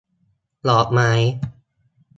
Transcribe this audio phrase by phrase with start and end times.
[0.69, 1.11] ดอกไม้